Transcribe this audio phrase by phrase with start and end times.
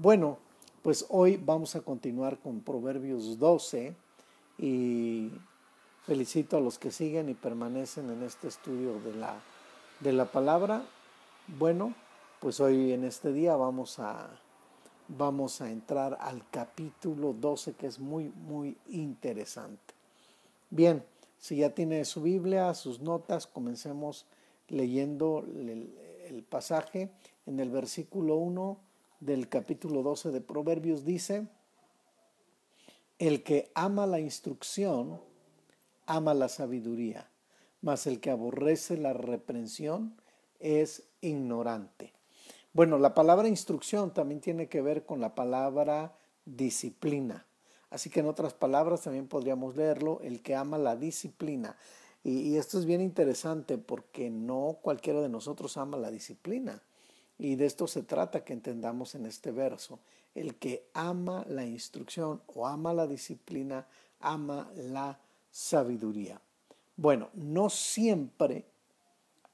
[0.00, 0.38] Bueno,
[0.82, 3.96] pues hoy vamos a continuar con Proverbios 12
[4.56, 5.28] y
[6.04, 9.40] felicito a los que siguen y permanecen en este estudio de la,
[9.98, 10.84] de la palabra.
[11.48, 11.96] Bueno,
[12.38, 14.30] pues hoy en este día vamos a,
[15.08, 19.94] vamos a entrar al capítulo 12 que es muy, muy interesante.
[20.70, 21.02] Bien,
[21.40, 24.26] si ya tiene su Biblia, sus notas, comencemos
[24.68, 25.92] leyendo el,
[26.28, 27.10] el pasaje
[27.46, 28.86] en el versículo 1
[29.20, 31.48] del capítulo 12 de Proverbios dice,
[33.18, 35.20] el que ama la instrucción,
[36.06, 37.28] ama la sabiduría,
[37.80, 40.14] mas el que aborrece la reprensión
[40.60, 42.12] es ignorante.
[42.72, 47.46] Bueno, la palabra instrucción también tiene que ver con la palabra disciplina.
[47.90, 51.76] Así que en otras palabras también podríamos leerlo, el que ama la disciplina.
[52.22, 56.82] Y, y, esto es bien interesante porque no cualquiera de nosotros ama la disciplina.
[57.38, 60.00] Y de esto se trata que entendamos en este verso.
[60.34, 63.86] El que ama la instrucción o ama la disciplina,
[64.20, 65.18] ama la
[65.50, 66.40] sabiduría.
[66.96, 68.66] Bueno, no siempre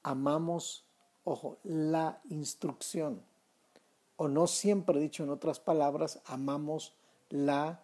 [0.01, 0.83] amamos,
[1.23, 3.21] ojo, la instrucción.
[4.17, 6.93] O no siempre, dicho en otras palabras, amamos
[7.29, 7.83] la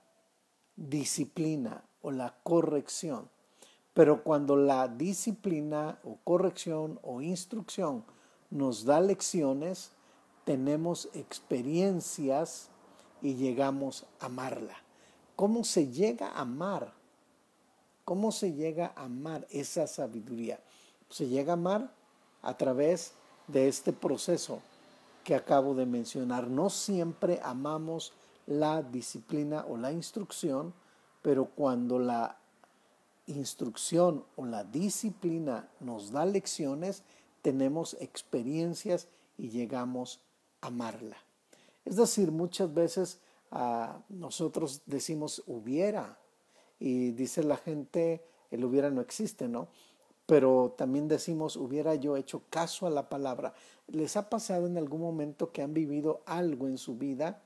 [0.75, 3.29] disciplina o la corrección.
[3.93, 8.05] Pero cuando la disciplina o corrección o instrucción
[8.51, 9.89] nos da lecciones,
[10.43, 12.67] tenemos experiencias
[13.21, 14.75] y llegamos a amarla.
[15.35, 16.93] ¿Cómo se llega a amar?
[18.05, 20.59] ¿Cómo se llega a amar esa sabiduría?
[21.09, 21.91] Se llega a amar
[22.41, 23.13] a través
[23.47, 24.59] de este proceso
[25.23, 26.47] que acabo de mencionar.
[26.47, 28.11] No siempre amamos
[28.47, 30.73] la disciplina o la instrucción,
[31.21, 32.37] pero cuando la
[33.27, 37.03] instrucción o la disciplina nos da lecciones,
[37.41, 40.19] tenemos experiencias y llegamos
[40.61, 41.17] a amarla.
[41.85, 43.19] Es decir, muchas veces
[43.51, 46.19] ah, nosotros decimos hubiera
[46.79, 49.67] y dice la gente, el hubiera no existe, ¿no?
[50.25, 53.53] Pero también decimos hubiera yo hecho caso a la palabra.
[53.87, 57.41] ¿Les ha pasado en algún momento que han vivido algo en su vida?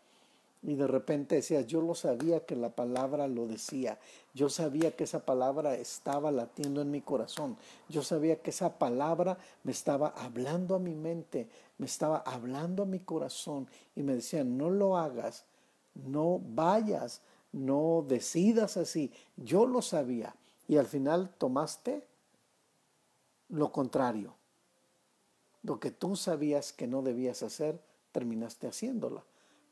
[0.66, 4.00] Y de repente decías, yo lo sabía que la palabra lo decía,
[4.34, 7.56] yo sabía que esa palabra estaba latiendo en mi corazón,
[7.88, 12.88] yo sabía que esa palabra me estaba hablando a mi mente, me estaba hablando a
[12.88, 15.46] mi corazón y me decían, no lo hagas,
[15.94, 17.22] no vayas,
[17.52, 20.36] no decidas así, yo lo sabía
[20.68, 22.08] y al final tomaste
[23.50, 24.34] lo contrario,
[25.62, 27.80] lo que tú sabías que no debías hacer,
[28.12, 29.24] terminaste haciéndola.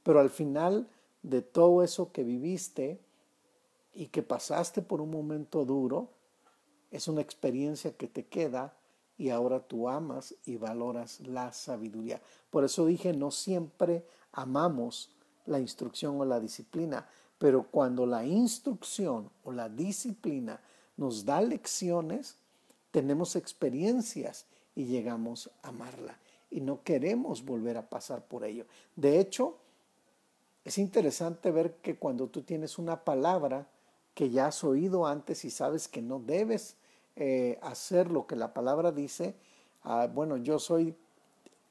[0.03, 0.87] Pero al final
[1.23, 2.99] de todo eso que viviste
[3.93, 6.09] y que pasaste por un momento duro,
[6.91, 8.73] es una experiencia que te queda
[9.17, 12.21] y ahora tú amas y valoras la sabiduría.
[12.49, 15.09] Por eso dije, no siempre amamos
[15.45, 20.59] la instrucción o la disciplina, pero cuando la instrucción o la disciplina
[20.97, 22.37] nos da lecciones,
[22.91, 26.17] tenemos experiencias y llegamos a amarla.
[26.49, 28.65] Y no queremos volver a pasar por ello.
[28.95, 29.57] De hecho,
[30.65, 33.67] es interesante ver que cuando tú tienes una palabra
[34.13, 36.77] que ya has oído antes y sabes que no debes
[37.15, 39.35] eh, hacer lo que la palabra dice,
[39.83, 40.95] ah, bueno, yo soy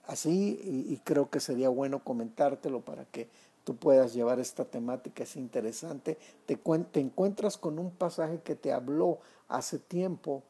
[0.06, 3.28] así y, creo que sería bueno comentártelo para que
[3.64, 6.18] tú puedas llevar esta temática, es interesante.
[6.46, 10.42] Te, te encuentras con un pasaje que te habló hace tiempo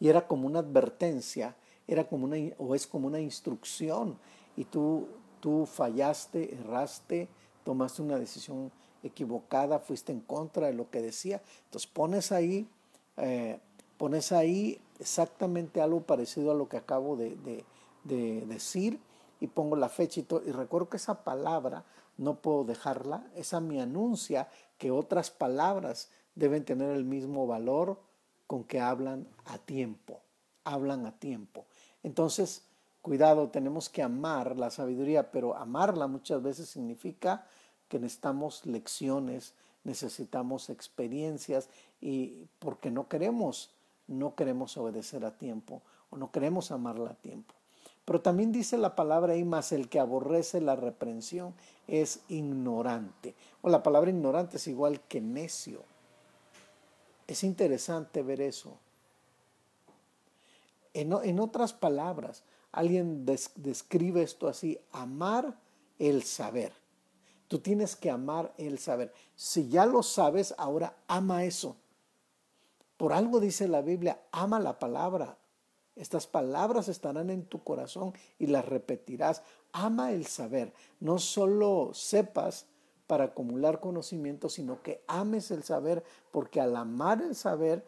[0.00, 1.54] y era como una advertencia,
[1.86, 4.18] era como una, o es como una instrucción
[4.56, 5.06] y tú
[5.42, 7.28] tú fallaste, erraste,
[7.64, 8.70] tomaste una decisión
[9.02, 11.42] equivocada, fuiste en contra de lo que decía.
[11.64, 12.68] Entonces pones ahí,
[13.16, 13.58] eh,
[13.98, 17.64] pones ahí exactamente algo parecido a lo que acabo de,
[18.04, 19.00] decir
[19.40, 20.42] y pongo la fecha y todo.
[20.46, 21.84] Y recuerdo que esa palabra
[22.18, 24.48] no puedo dejarla, esa me anuncia
[24.78, 27.98] que otras palabras deben tener el mismo valor
[28.46, 30.20] con que hablan a tiempo,
[30.62, 31.64] hablan a tiempo.
[32.04, 32.62] Entonces,
[33.02, 37.44] Cuidado, tenemos que amar la sabiduría, pero amarla muchas veces significa
[37.88, 41.68] que necesitamos lecciones, necesitamos experiencias
[42.00, 43.70] y porque no queremos,
[44.06, 47.54] no queremos obedecer a tiempo o no queremos amarla a tiempo.
[48.04, 51.54] Pero también dice la palabra ahí, más el que aborrece la reprensión
[51.88, 53.34] es ignorante.
[53.62, 55.82] O la palabra ignorante es igual que necio.
[57.26, 58.76] Es interesante ver eso.
[60.94, 62.42] En, en otras palabras,
[62.72, 65.58] Alguien describe esto así, amar
[65.98, 66.72] el saber.
[67.46, 69.12] Tú tienes que amar el saber.
[69.36, 71.76] Si ya lo sabes, ahora ama eso.
[72.96, 75.36] Por algo dice la Biblia, ama la palabra.
[75.94, 79.42] Estas palabras estarán en tu corazón y las repetirás.
[79.72, 80.72] Ama el saber.
[80.98, 82.64] No solo sepas
[83.06, 87.86] para acumular conocimiento, sino que ames el saber, porque al amar el saber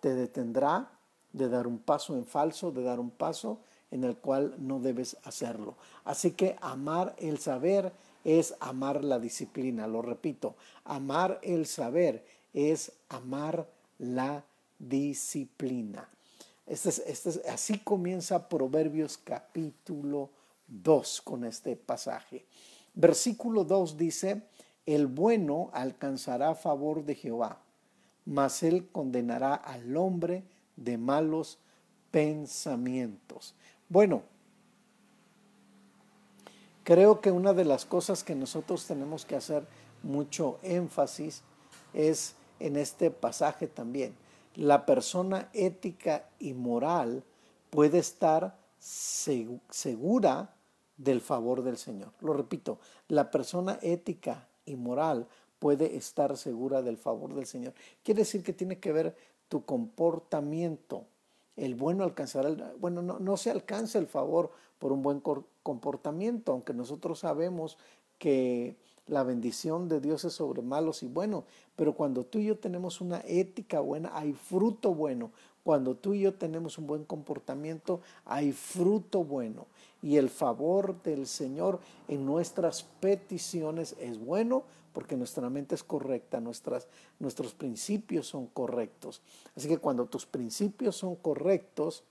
[0.00, 0.90] te detendrá
[1.32, 3.60] de dar un paso en falso, de dar un paso
[3.94, 5.76] en el cual no debes hacerlo.
[6.04, 7.92] Así que amar el saber
[8.24, 13.68] es amar la disciplina, lo repito, amar el saber es amar
[13.98, 14.42] la
[14.80, 16.08] disciplina.
[16.66, 20.30] Este este así comienza Proverbios capítulo
[20.66, 22.46] 2 con este pasaje.
[22.94, 24.42] Versículo 2 dice,
[24.86, 27.60] el bueno alcanzará favor de Jehová,
[28.24, 30.42] mas él condenará al hombre
[30.74, 31.58] de malos
[32.10, 33.54] pensamientos.
[33.88, 34.22] Bueno,
[36.84, 39.66] creo que una de las cosas que nosotros tenemos que hacer
[40.02, 41.42] mucho énfasis
[41.92, 44.14] es en este pasaje también.
[44.54, 47.24] La persona ética y moral
[47.70, 50.54] puede estar segura
[50.96, 52.12] del favor del Señor.
[52.20, 52.78] Lo repito,
[53.08, 55.26] la persona ética y moral
[55.58, 57.74] puede estar segura del favor del Señor.
[58.02, 59.16] Quiere decir que tiene que ver
[59.48, 61.06] tu comportamiento.
[61.56, 65.22] El bueno alcanzará, el, bueno, no, no se alcanza el favor por un buen
[65.62, 67.78] comportamiento, aunque nosotros sabemos
[68.18, 71.44] que la bendición de Dios es sobre malos y buenos,
[71.76, 75.30] pero cuando tú y yo tenemos una ética buena, hay fruto bueno.
[75.62, 79.66] Cuando tú y yo tenemos un buen comportamiento, hay fruto bueno.
[80.02, 86.40] Y el favor del Señor en nuestras peticiones es bueno porque nuestra mente es correcta,
[86.40, 86.86] nuestras,
[87.18, 89.20] nuestros principios son correctos.
[89.56, 92.04] Así que cuando tus principios son correctos,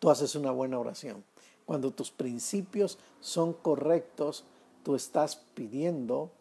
[0.00, 1.24] tú haces una buena oración.
[1.64, 4.44] Cuando tus principios son correctos,
[4.82, 6.32] tú estás pidiendo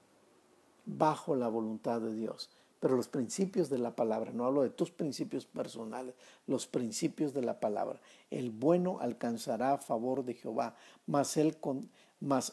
[0.85, 2.49] bajo la voluntad de Dios.
[2.79, 6.13] Pero los principios de la palabra, no hablo de tus principios personales,
[6.45, 7.99] los principios de la palabra.
[8.29, 10.75] El bueno alcanzará a favor de Jehová,
[11.07, 11.57] mas él,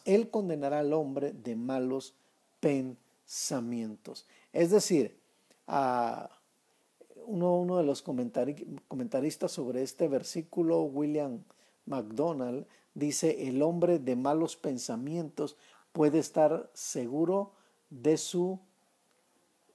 [0.05, 2.15] él condenará al hombre de malos
[2.61, 4.27] pensamientos.
[4.53, 5.19] Es decir,
[5.67, 11.43] uno, uno, de los comentaristas sobre este versículo, William
[11.87, 15.57] MacDonald, dice, el hombre de malos pensamientos
[15.93, 17.53] puede estar seguro
[17.91, 18.59] de su,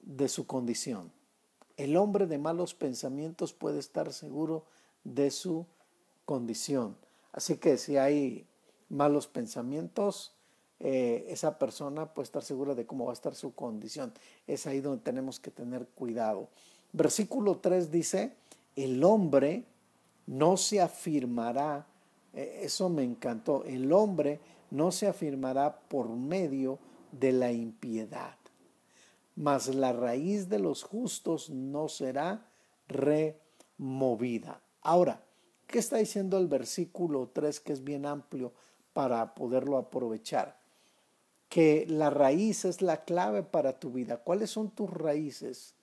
[0.02, 1.10] de su condición.
[1.76, 4.64] El hombre de malos pensamientos puede estar seguro
[5.04, 5.66] de su
[6.24, 6.96] condición.
[7.32, 8.46] Así que si hay
[8.88, 10.34] malos pensamientos,
[10.80, 14.12] eh, esa persona puede estar segura de cómo va a estar su condición.
[14.46, 16.48] Es ahí donde tenemos que tener cuidado.
[16.92, 18.34] Versículo 3 dice,
[18.76, 19.64] el hombre
[20.26, 21.86] no se afirmará,
[22.32, 24.40] eh, eso me encantó, el hombre
[24.70, 26.78] no se afirmará por medio
[27.12, 28.36] de la impiedad,
[29.34, 32.46] mas la raíz de los justos no será
[32.86, 34.60] removida.
[34.82, 35.22] Ahora,
[35.66, 38.52] ¿qué está diciendo el versículo 3 que es bien amplio
[38.98, 40.58] para poderlo aprovechar?
[41.48, 44.16] Que la raíz es la clave para tu vida.
[44.16, 45.76] ¿Cuáles son tus raíces?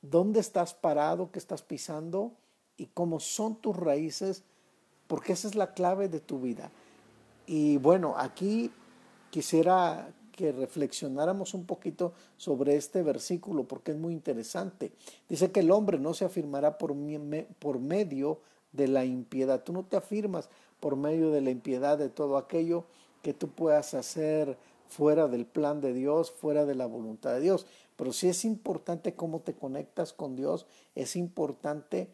[0.00, 1.30] ¿Dónde estás parado?
[1.30, 2.32] ¿Qué estás pisando?
[2.78, 4.42] ¿Y cómo son tus raíces?
[5.06, 6.70] Porque esa es la clave de tu vida.
[7.46, 8.70] Y bueno, aquí
[9.28, 14.92] quisiera que reflexionáramos un poquito sobre este versículo porque es muy interesante.
[15.28, 18.40] Dice que el hombre no se afirmará por, medio
[18.72, 19.62] de la impiedad.
[19.62, 20.48] Tú no te afirmas
[20.86, 22.84] por medio de la impiedad de todo aquello
[23.20, 27.66] que tú puedas hacer fuera del plan de Dios, fuera de la voluntad de Dios.
[27.96, 30.64] Pero sí es importante cómo te conectas con Dios,
[30.94, 32.08] es importante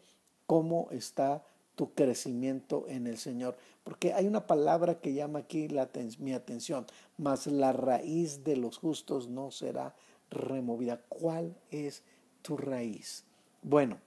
[0.47, 3.57] cómo está tu crecimiento en el Señor.
[3.83, 5.67] Porque hay una palabra que llama aquí
[6.17, 6.87] mi atención,
[7.19, 9.93] mas la raíz de los justos no será
[10.31, 10.99] removida.
[11.09, 12.01] ¿Cuál es
[12.41, 13.23] tu raíz?
[13.61, 13.99] Bueno,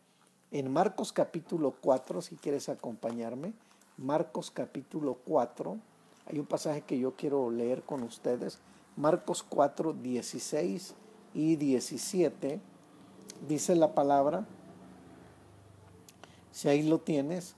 [0.50, 3.52] en Marcos capítulo 4, si quieres acompañarme,
[3.98, 5.78] Marcos capítulo 4,
[6.26, 8.58] hay un pasaje que yo quiero leer con ustedes,
[8.94, 10.94] Marcos 4, 16
[11.32, 12.60] y 17,
[13.48, 14.46] dice la palabra,
[16.52, 17.56] si ahí lo tienes,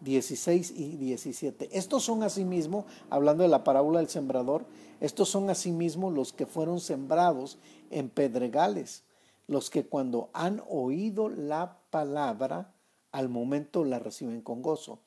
[0.00, 1.76] 16 y 17.
[1.76, 4.64] Estos son asimismo, hablando de la parábola del sembrador,
[5.00, 7.58] estos son asimismo los que fueron sembrados
[7.90, 9.04] en pedregales,
[9.46, 12.74] los que cuando han oído la palabra,
[13.12, 14.98] al momento la reciben con gozo,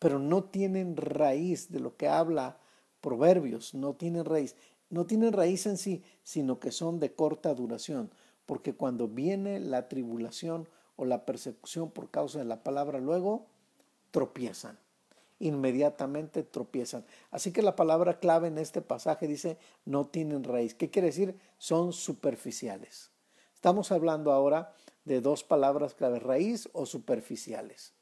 [0.00, 2.58] pero no tienen raíz de lo que habla
[3.00, 4.56] Proverbios, no tienen raíz,
[4.88, 8.10] no tienen raíz en sí, sino que son de corta duración,
[8.44, 13.46] porque cuando viene la tribulación o la persecución por causa de la palabra, luego
[14.10, 14.78] tropiezan.
[15.38, 17.04] Inmediatamente tropiezan.
[17.30, 20.74] Así que la palabra clave en este pasaje dice no tienen raíz.
[20.74, 21.38] ¿Qué quiere decir?
[21.56, 23.10] Son superficiales.
[23.54, 27.94] Estamos hablando ahora de dos palabras clave, raíz o superficiales.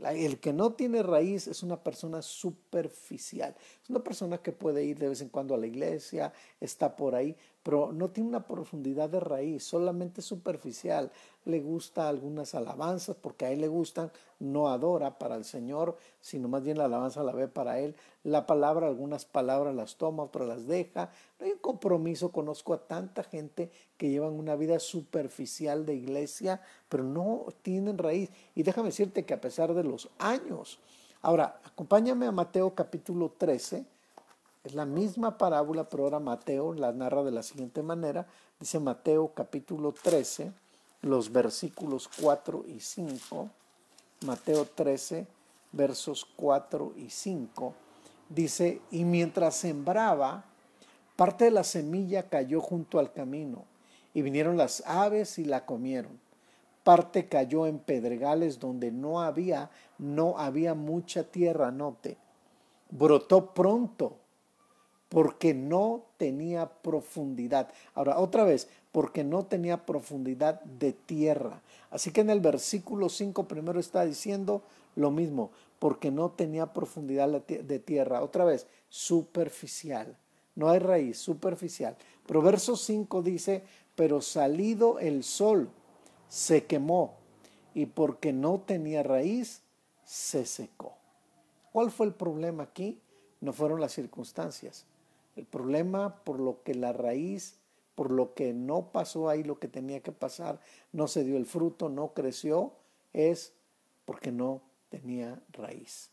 [0.00, 3.54] El que no tiene raíz es una persona superficial.
[3.82, 7.14] Es una persona que puede ir de vez en cuando a la iglesia, está por
[7.14, 7.36] ahí,
[7.66, 11.10] pero no tiene una profundidad de raíz, solamente superficial.
[11.44, 16.46] Le gusta algunas alabanzas porque a él le gustan, no adora para el Señor, sino
[16.46, 17.96] más bien la alabanza la ve para él.
[18.22, 21.10] La palabra, algunas palabras las toma, otras las deja.
[21.40, 22.30] No hay un compromiso.
[22.30, 28.30] Conozco a tanta gente que llevan una vida superficial de iglesia, pero no tienen raíz.
[28.54, 30.78] Y déjame decirte que a pesar de los años,
[31.20, 33.95] ahora acompáñame a Mateo capítulo 13
[34.66, 38.26] es la misma parábola, pero ahora Mateo la narra de la siguiente manera.
[38.58, 40.50] Dice Mateo capítulo 13,
[41.02, 43.48] los versículos 4 y 5.
[44.22, 45.24] Mateo 13,
[45.70, 47.74] versos 4 y 5.
[48.28, 50.44] Dice, y mientras sembraba,
[51.14, 53.62] parte de la semilla cayó junto al camino,
[54.14, 56.18] y vinieron las aves y la comieron.
[56.82, 62.16] Parte cayó en pedregales donde no había, no había mucha tierra, note.
[62.90, 64.25] Brotó pronto
[65.08, 67.68] porque no tenía profundidad.
[67.94, 71.62] Ahora, otra vez, porque no tenía profundidad de tierra.
[71.90, 74.62] Así que en el versículo 5 primero está diciendo
[74.96, 78.22] lo mismo, porque no tenía profundidad de tierra.
[78.22, 80.16] Otra vez, superficial.
[80.54, 81.96] No hay raíz, superficial.
[82.26, 83.62] Pero verso 5 dice,
[83.94, 85.70] pero salido el sol,
[86.28, 87.14] se quemó,
[87.74, 89.62] y porque no tenía raíz,
[90.04, 90.94] se secó.
[91.72, 92.98] ¿Cuál fue el problema aquí?
[93.40, 94.86] No fueron las circunstancias
[95.36, 97.58] el problema por lo que la raíz,
[97.94, 100.60] por lo que no pasó ahí lo que tenía que pasar,
[100.92, 102.72] no se dio el fruto, no creció,
[103.12, 103.52] es
[104.04, 106.10] porque no tenía raíz.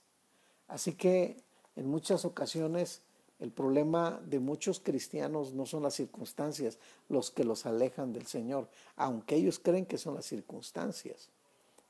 [0.68, 1.38] Así que
[1.75, 3.01] en muchas ocasiones
[3.39, 6.77] el problema de muchos cristianos no son las circunstancias
[7.10, 11.30] los que los alejan del Señor, aunque ellos creen que son las circunstancias.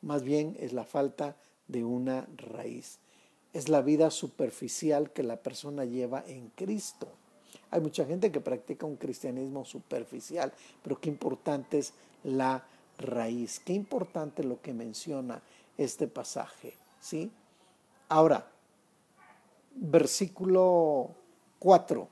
[0.02, 1.38] Más bien es la falta
[1.68, 3.00] de una raíz.
[3.54, 7.08] Es la vida superficial que la persona lleva en Cristo.
[7.74, 10.54] Hay mucha gente que practica un cristianismo superficial,
[10.84, 12.64] pero qué importante es la
[13.00, 15.42] raíz, qué importante lo que menciona
[15.76, 17.32] este pasaje, ¿sí?
[18.10, 18.48] Ahora,
[19.74, 21.16] versículo
[21.58, 22.08] 4.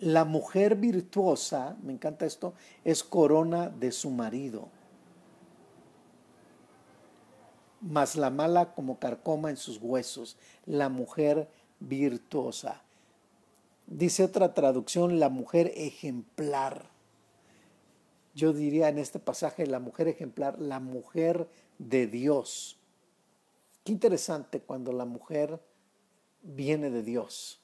[0.00, 4.68] La mujer virtuosa, me encanta esto, es corona de su marido,
[7.80, 10.36] mas la mala como carcoma en sus huesos,
[10.66, 11.48] la mujer
[11.78, 12.82] virtuosa.
[13.90, 16.88] Dice otra traducción, la mujer ejemplar.
[18.36, 22.78] Yo diría en este pasaje, la mujer ejemplar, la mujer de Dios.
[23.82, 25.60] Qué interesante cuando la mujer
[26.40, 27.60] viene de Dios.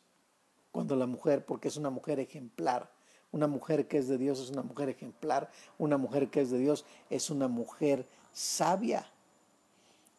[0.73, 2.90] Cuando la mujer, porque es una mujer ejemplar.
[3.30, 5.49] Una mujer que es de Dios es una mujer ejemplar.
[5.78, 9.06] Una mujer que es de Dios es una mujer sabia.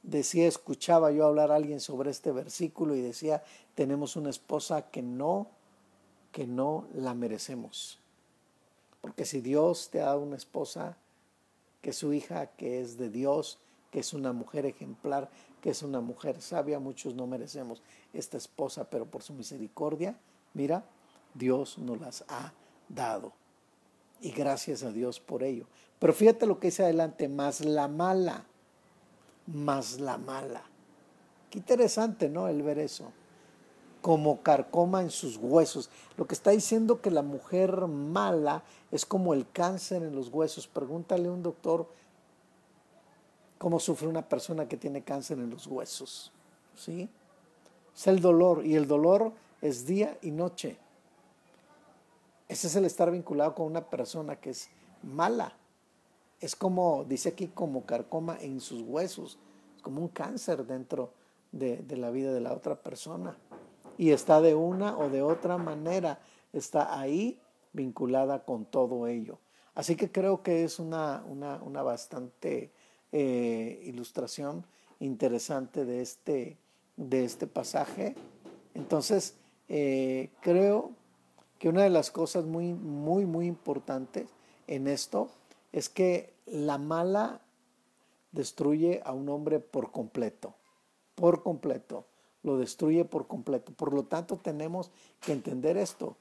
[0.04, 3.44] Decía, escuchaba yo hablar a alguien sobre este versículo y decía,
[3.76, 5.57] tenemos una esposa que no
[6.32, 8.00] que no la merecemos.
[9.02, 10.98] Porque si Dios te ha dado una esposa,
[11.82, 13.60] que es su hija, que es de Dios,
[13.92, 15.30] que es una mujer ejemplar,
[15.62, 17.82] que es una mujer sabia, muchos no merecemos
[18.14, 20.18] esta esposa, pero por su misericordia,
[20.54, 20.84] mira,
[21.34, 22.54] Dios nos las ha
[22.90, 23.34] dado.
[24.20, 25.68] Y gracias a Dios por ello.
[26.00, 28.46] Pero fíjate lo que dice adelante, más la mala,
[29.46, 30.64] más la mala.
[31.50, 32.48] Qué interesante, ¿no?
[32.48, 33.12] El ver eso
[34.08, 35.90] como carcoma en sus huesos.
[36.16, 40.66] Lo que está diciendo que la mujer mala es como el cáncer en los huesos.
[40.66, 41.90] Pregúntale a un doctor
[43.58, 46.32] cómo sufre una persona que tiene cáncer en los huesos.
[46.74, 47.10] ¿Sí?
[47.94, 50.78] Es el dolor y el dolor es día y noche.
[52.48, 54.70] Ese es el estar vinculado con una persona que es
[55.04, 55.52] mala.
[56.40, 59.38] Es como, dice aquí, como carcoma en sus huesos.
[59.76, 61.12] Es como un cáncer dentro
[61.52, 63.36] de, de la vida de la otra persona
[63.98, 66.20] y está de una o de otra manera,
[66.54, 67.40] está ahí
[67.74, 69.40] vinculada con todo ello.
[69.76, 72.72] Así que creo que es una, una, bastante
[73.12, 74.66] eh, ilustración
[75.00, 76.58] interesante de este,
[76.96, 78.16] de este pasaje.
[78.74, 79.36] Entonces,
[79.70, 80.92] eh, creo
[81.60, 84.28] que una de las cosas muy, muy, muy importantes
[84.68, 85.30] en esto
[85.72, 87.42] es que la mala
[88.32, 90.56] destruye a un hombre por completo,
[91.16, 92.06] por completo
[92.48, 93.74] lo destruye por completo.
[93.74, 94.90] Por lo tanto, tenemos
[95.22, 96.16] que entender esto.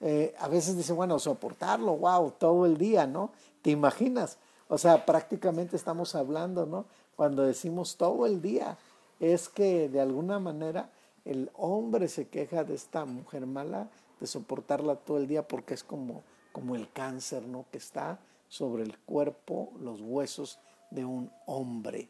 [0.00, 3.30] Eh, a veces dice, bueno, soportarlo, wow, todo el día, ¿no?
[3.62, 4.36] ¿Te imaginas?
[4.68, 6.84] O sea, prácticamente estamos hablando, ¿no?
[7.16, 8.76] Cuando decimos todo el día,
[9.18, 10.90] es que de alguna manera
[11.24, 13.88] el hombre se queja de esta mujer mala,
[14.20, 16.22] de soportarla todo el día porque es como,
[16.52, 17.64] como el cáncer, ¿no?
[17.72, 20.58] Que está sobre el cuerpo los huesos
[20.90, 22.08] de un hombre.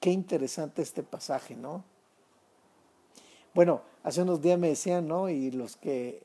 [0.00, 1.84] Qué interesante este pasaje, ¿no?
[3.54, 5.28] Bueno, hace unos días me decían, ¿no?
[5.28, 6.22] Y los que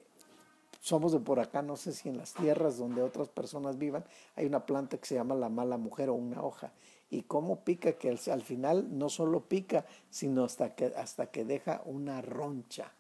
[0.79, 4.05] somos de por acá, no sé si en las tierras donde otras personas vivan,
[4.37, 6.71] hay una planta que se llama la mala mujer o una hoja.
[7.09, 11.81] Y cómo pica, que al, final no solo pica, sino hasta que, hasta que deja
[11.85, 12.93] una roncha.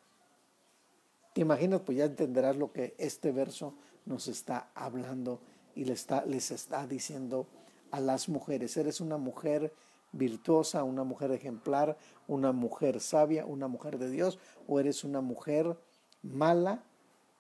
[1.33, 1.81] ¿Te imaginas?
[1.81, 5.39] Pues ya entenderás lo que este verso nos está hablando
[5.75, 7.47] y les está, les está diciendo
[7.91, 8.75] a las mujeres.
[8.75, 9.73] Eres una mujer
[10.11, 11.97] virtuosa, una mujer ejemplar,
[12.27, 15.77] una mujer sabia, una mujer de Dios, o eres una mujer
[16.23, 16.83] mala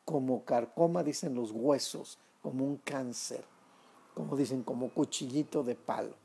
[0.05, 3.43] como carcoma, dicen los huesos, como un cáncer,
[4.13, 6.15] como dicen, como cuchillito de palo.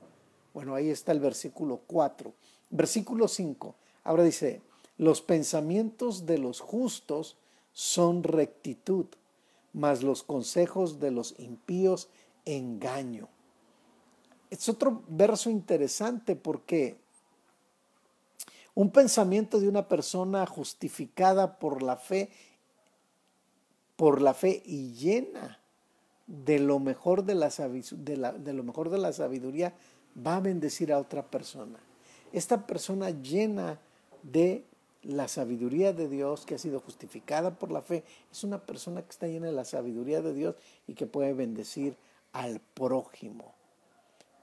[0.54, 2.32] Bueno, ahí está el versículo 4.
[2.70, 3.74] Versículo 5.
[4.04, 4.62] Ahora dice,
[4.98, 7.36] los pensamientos de los justos
[7.72, 9.06] son rectitud,
[9.72, 12.08] mas los consejos de los impíos
[12.44, 13.28] engaño.
[14.52, 16.98] Es otro verso interesante porque
[18.74, 22.28] un pensamiento de una persona justificada por la fe,
[23.96, 25.58] por la fe y llena
[26.26, 29.72] de lo mejor de la, de lo mejor de la sabiduría
[30.14, 31.78] va a bendecir a otra persona.
[32.30, 33.80] Esta persona llena
[34.22, 34.66] de
[35.02, 39.12] la sabiduría de Dios que ha sido justificada por la fe, es una persona que
[39.12, 40.56] está llena de la sabiduría de Dios
[40.86, 41.96] y que puede bendecir
[42.32, 43.54] al prójimo.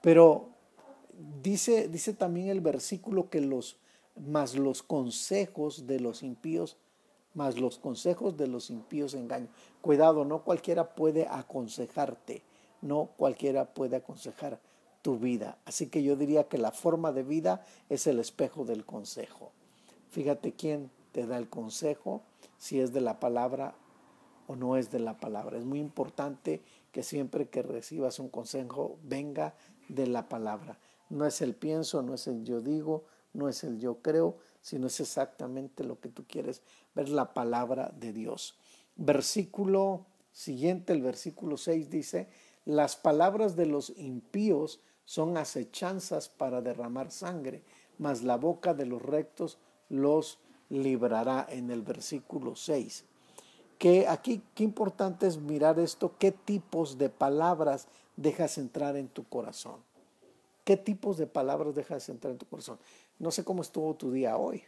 [0.02, 0.48] Pero
[1.42, 3.76] dice, dice también el versículo que los
[4.16, 6.76] más los consejos de los impíos,
[7.34, 9.48] más los consejos de los impíos engaño.
[9.80, 12.42] Cuidado, no cualquiera puede aconsejarte,
[12.82, 14.60] no cualquiera puede aconsejar
[15.02, 15.58] tu vida.
[15.64, 19.52] Así que yo diría que la forma de vida es el espejo del consejo.
[20.10, 22.22] Fíjate quién te da el consejo,
[22.58, 23.74] si es de la palabra
[24.46, 25.56] o no es de la palabra.
[25.58, 26.60] Es muy importante
[26.92, 29.54] que siempre que recibas un consejo venga
[29.94, 30.78] de la palabra.
[31.08, 34.86] No es el pienso, no es el yo digo, no es el yo creo, sino
[34.86, 36.62] es exactamente lo que tú quieres
[36.94, 38.56] ver la palabra de Dios.
[38.96, 42.28] Versículo siguiente, el versículo 6 dice,
[42.64, 47.62] las palabras de los impíos son acechanzas para derramar sangre,
[47.98, 50.38] mas la boca de los rectos los
[50.68, 53.04] librará en el versículo 6.
[53.78, 59.24] Que aquí qué importante es mirar esto, qué tipos de palabras dejas entrar en tu
[59.24, 59.80] corazón.
[60.70, 62.78] ¿Qué tipos de palabras dejas entrar en tu corazón?
[63.18, 64.62] No sé cómo estuvo tu día hoy.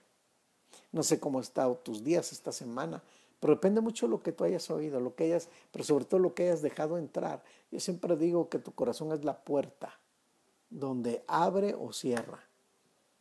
[0.91, 3.01] No sé cómo han estado tus días esta semana,
[3.39, 6.19] pero depende mucho de lo que tú hayas oído, lo que hayas, pero sobre todo
[6.19, 7.45] lo que hayas dejado entrar.
[7.71, 9.97] Yo siempre digo que tu corazón es la puerta
[10.71, 12.49] donde abre o cierra.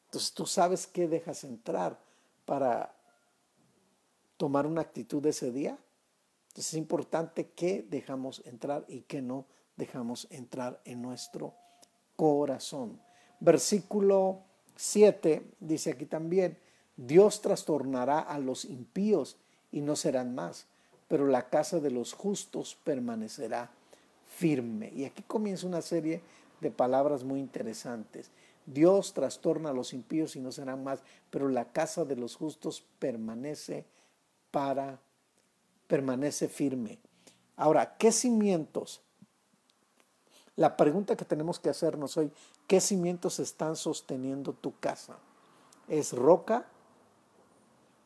[0.05, 1.99] Entonces tú sabes qué dejas entrar
[2.45, 2.95] para
[4.37, 5.77] tomar una actitud ese día.
[6.47, 11.70] Entonces es importante qué dejamos entrar y qué no dejamos entrar en nuestro corazón.
[13.39, 14.41] Versículo
[14.75, 16.57] 7 dice aquí también,
[16.95, 19.37] Dios trastornará a los impíos
[19.71, 20.67] y no serán más,
[21.07, 23.71] pero la casa de los justos permanecerá
[24.37, 24.91] firme.
[24.95, 26.21] Y aquí comienza una serie
[26.59, 28.29] de palabras muy interesantes.
[28.67, 30.99] Dios trastorna a los impíos y no serán más,
[31.31, 33.85] pero la casa de los justos permanece
[34.51, 34.99] para
[35.87, 36.99] permanece firme.
[37.57, 39.01] Ahora, ¿qué cimientos?
[40.61, 42.31] La pregunta que tenemos que hacernos hoy,
[42.67, 45.17] ¿qué cimientos están sosteniendo tu casa?
[45.87, 46.67] ¿Es roca?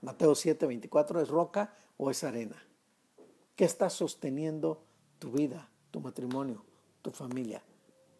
[0.02, 2.56] Mateo 7, 24, ¿es roca o es arena?
[3.58, 4.82] ¿Qué está sosteniendo
[5.20, 6.64] tu vida, tu matrimonio,
[7.02, 7.62] tu familia?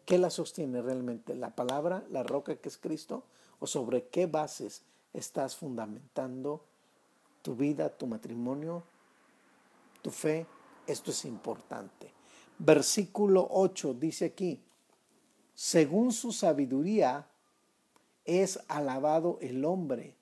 [0.04, 1.34] ¿Qué la sostiene realmente?
[1.34, 3.24] ¿La palabra, la roca que es Cristo?
[3.58, 4.82] ¿O sobre qué bases
[5.14, 6.62] estás fundamentando
[7.40, 8.82] tu vida, tu matrimonio,
[10.02, 10.46] tu fe?
[10.86, 12.12] Esto es importante.
[12.58, 14.62] Versículo 8 dice aquí,
[15.54, 17.28] según su sabiduría
[18.24, 20.16] es alabado el hombre,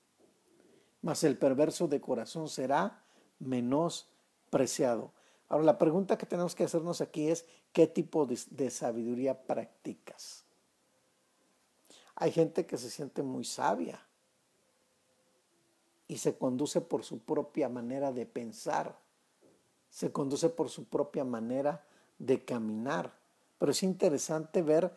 [1.02, 3.02] mas el perverso de corazón será
[3.38, 5.12] menospreciado.
[5.48, 10.44] Ahora, la pregunta que tenemos que hacernos aquí es, ¿qué tipo de, sabiduría practicas?
[12.16, 14.00] Hay gente que se siente muy sabia
[16.06, 18.98] y se conduce por su propia manera de pensar,
[19.90, 21.84] se conduce por su propia manera
[22.18, 23.12] de caminar.
[23.58, 24.92] Pero es interesante ver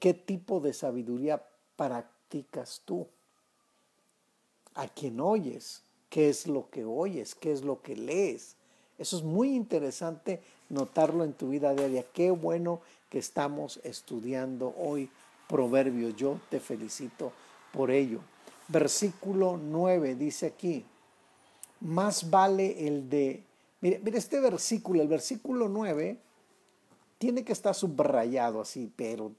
[0.00, 1.42] qué tipo de sabiduría
[1.76, 3.06] practicas tú,
[4.74, 8.56] a quién oyes, qué es lo que oyes, qué es lo que lees,
[8.98, 12.04] eso es muy interesante notarlo en tu vida diaria.
[12.12, 15.10] Qué bueno que estamos estudiando hoy
[15.48, 16.16] Proverbios.
[16.16, 17.32] Yo te felicito
[17.72, 18.20] por ello.
[18.68, 20.84] Versículo 9 dice aquí,
[21.80, 23.44] más vale el de...
[23.80, 26.18] Mire, mire este versículo, el versículo 9
[27.18, 29.32] tiene que estar subrayado así, pero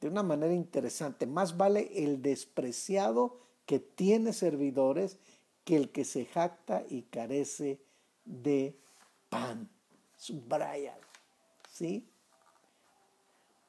[0.00, 1.26] de una manera interesante.
[1.26, 5.18] Más vale el despreciado que tiene servidores
[5.64, 7.80] que el que se jacta y carece
[8.24, 8.76] de
[9.30, 9.68] pan.
[10.16, 10.96] Subraya.
[11.70, 12.06] ¿Sí?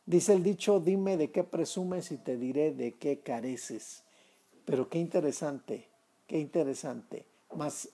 [0.05, 4.03] Dice el dicho, dime de qué presumes y te diré de qué careces.
[4.65, 5.87] Pero qué interesante,
[6.27, 7.25] qué interesante.
[7.55, 7.89] Más,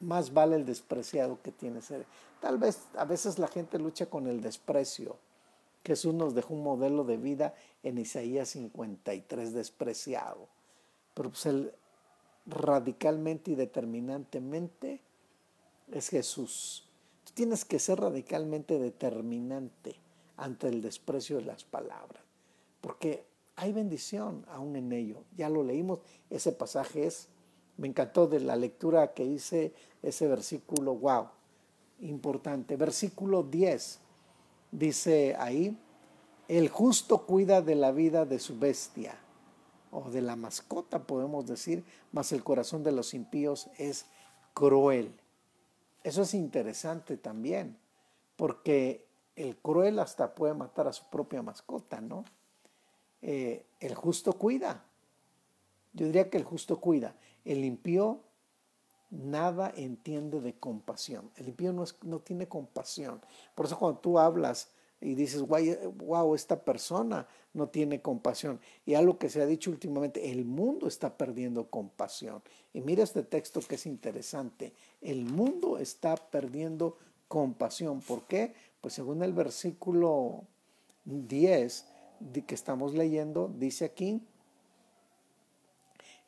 [0.00, 2.06] más vale el despreciado que tiene ser.
[2.40, 5.16] Tal vez a veces la gente lucha con el desprecio.
[5.84, 10.48] Jesús nos dejó un modelo de vida en Isaías 53 despreciado.
[11.14, 11.72] Pero pues él
[12.46, 15.00] radicalmente y determinantemente
[15.92, 16.88] es Jesús.
[17.24, 19.96] Tú tienes que ser radicalmente determinante
[20.36, 22.22] ante el desprecio de las palabras,
[22.80, 23.24] porque
[23.56, 25.24] hay bendición aún en ello.
[25.36, 27.28] Ya lo leímos, ese pasaje es,
[27.76, 31.28] me encantó de la lectura que hice, ese versículo, wow,
[32.00, 32.76] importante.
[32.76, 34.00] Versículo 10
[34.70, 35.78] dice ahí,
[36.48, 39.18] el justo cuida de la vida de su bestia
[39.90, 44.06] o de la mascota, podemos decir, mas el corazón de los impíos es
[44.54, 45.12] cruel.
[46.02, 47.76] Eso es interesante también,
[48.36, 52.24] porque el cruel hasta puede matar a su propia mascota, ¿no?
[53.22, 54.84] Eh, el justo cuida.
[55.92, 57.14] Yo diría que el justo cuida.
[57.46, 58.20] El impío
[59.10, 61.30] nada entiende de compasión.
[61.36, 63.20] El impío no, tiene compasión.
[63.54, 64.68] Por eso cuando tú hablas
[65.00, 68.60] y dices, wow, esta persona no tiene compasión.
[68.84, 72.42] Y algo que se ha dicho últimamente, el mundo está perdiendo compasión.
[72.74, 74.72] Y mira este texto que es interesante.
[75.00, 78.00] El mundo está perdiendo compasión.
[78.00, 78.54] ¿Por qué?
[78.80, 80.44] Pues según el versículo
[81.04, 81.86] 10
[82.46, 84.20] que estamos leyendo, dice aquí,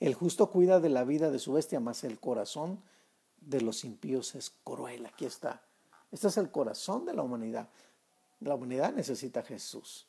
[0.01, 2.81] el justo cuida de la vida de su bestia, mas el corazón
[3.41, 5.07] de los impíos es cruel.
[5.07, 5.63] Aquí está.
[6.13, 7.69] Este es el corazón de la humanidad.
[8.41, 10.07] La humanidad necesita a Jesús.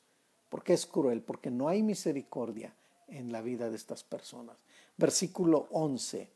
[0.50, 1.22] porque es cruel?
[1.22, 2.74] Porque no hay misericordia
[3.08, 4.58] en la vida de estas personas.
[4.98, 6.28] Versículo 11.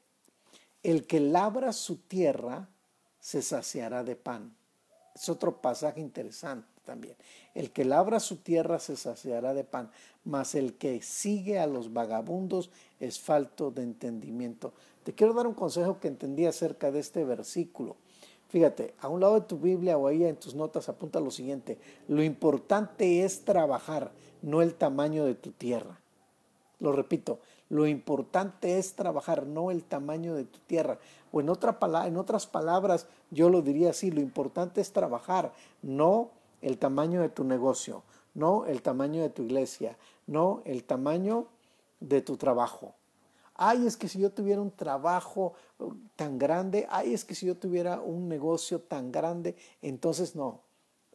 [0.84, 2.70] El que labra su tierra
[3.20, 4.56] se saciará de pan.
[5.16, 7.16] Es otro pasaje interesante también.
[7.54, 9.92] El que labra su tierra se saciará de pan,
[10.24, 12.70] mas el que sigue a los vagabundos
[13.00, 14.74] es falto de entendimiento.
[15.04, 17.98] Te quiero dar un consejo que entendí acerca de este versículo.
[18.50, 21.80] Fíjate, a un lado de tu Biblia o ahí en tus notas apunta lo siguiente.
[22.08, 26.00] Lo importante es trabajar, no el tamaño de tu tierra.
[26.80, 31.00] Lo repito, lo importante es trabajar, no el tamaño de tu tierra.
[31.32, 36.30] O en, otra en otras palabras, yo lo diría así, lo importante es trabajar, no
[36.64, 41.48] el tamaño de tu negocio, no el tamaño de tu iglesia, no el tamaño
[42.00, 42.96] de tu trabajo
[43.56, 47.46] ay, es que si yo tuviera un trabajo uh, tan grande, ay, es que si
[47.46, 50.62] yo tuviera un negocio tan grande, entonces no.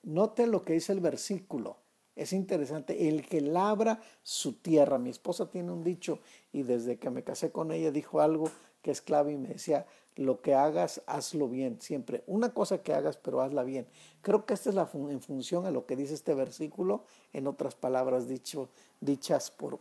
[0.03, 1.77] Note lo que dice el versículo.
[2.15, 4.99] Es interesante, el que labra su tierra.
[4.99, 6.21] Mi esposa tiene un dicho
[6.53, 8.51] y desde que me casé con ella dijo algo
[8.83, 9.87] que es clave y me decía,
[10.19, 12.25] lo que hagas, hazlo bien, siempre.
[12.27, 13.87] Una cosa que hagas, pero hazla bien.
[14.21, 17.77] Creo que esta es la en función a lo que dice este versículo, en otras
[17.77, 18.69] palabras dicho,
[19.01, 19.79] dichas por,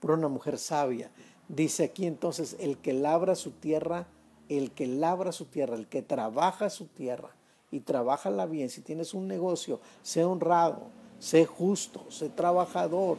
[0.00, 1.12] por una mujer sabia.
[1.48, 4.08] Dice aquí entonces, el que labra su tierra,
[4.48, 7.30] el que labra su tierra, el que trabaja su tierra
[7.70, 10.88] y trabaja la bien, si tienes un negocio, sé honrado,
[11.20, 13.18] sé justo, sé trabajador,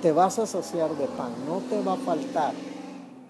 [0.00, 2.54] te vas a saciar de pan, no te va a faltar.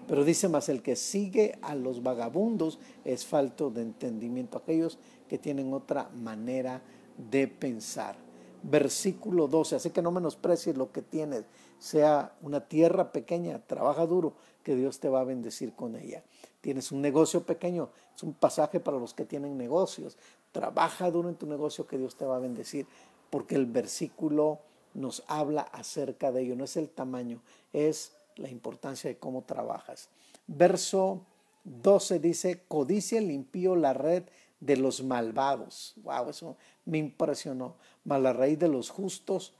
[0.07, 5.37] Pero dice más, el que sigue a los vagabundos es falto de entendimiento, aquellos que
[5.37, 6.81] tienen otra manera
[7.17, 8.15] de pensar
[8.63, 9.75] versículo 12.
[9.75, 11.43] Así que no menosprecies lo que tienes,
[11.77, 16.23] sea una tierra pequeña, trabaja duro, que Dios te va a bendecir con ella.
[16.61, 20.17] Tienes un negocio pequeño, es un pasaje para los que tienen negocios.
[20.53, 22.87] Trabaja duro en tu negocio que Dios te va a bendecir,
[23.29, 24.59] porque el versículo
[24.93, 26.55] nos habla acerca de ello.
[26.55, 27.41] No es el tamaño,
[27.73, 30.09] es la importancia de cómo trabajas.
[30.47, 31.21] Verso
[31.63, 33.47] 12 dice, codicia el
[33.81, 34.23] la red
[34.59, 35.93] de los malvados.
[36.03, 37.75] Wow, eso me impresionó.
[38.05, 39.53] Mas la raíz de los justos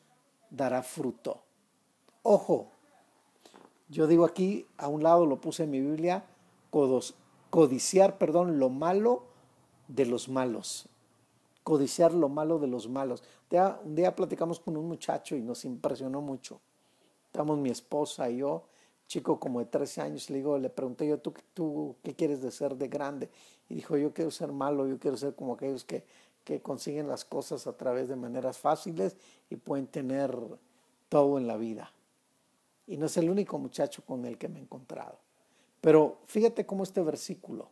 [0.50, 1.42] dará fruto.
[2.22, 2.70] Ojo,
[3.90, 6.26] yo digo aquí, a un lado lo puse en mi Biblia,
[7.50, 9.24] codiciar, perdón, lo malo
[9.88, 10.88] de los malos.
[11.64, 13.24] Codiciar lo malo de los malos.
[13.84, 16.60] Un día, platicamos con un muchacho y nos impresionó mucho.
[17.34, 18.62] Estamos mi esposa y yo
[19.08, 22.52] chico como de 13 años, le digo, le pregunté yo, ¿tú, tú qué quieres de
[22.52, 23.28] ser de grande?
[23.69, 26.04] Y dijo, yo quiero ser malo, yo quiero ser como aquellos que,
[26.43, 29.17] que consiguen las cosas a través de maneras fáciles
[29.50, 30.38] y pueden tener
[31.10, 31.91] todo en la vida.
[32.86, 35.17] Y no es el único muchacho con el que me he encontrado.
[35.82, 37.69] Pero fíjate cómo este versículo